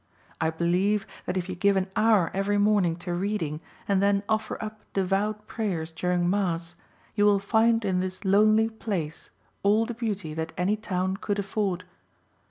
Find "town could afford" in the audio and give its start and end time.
10.75-11.83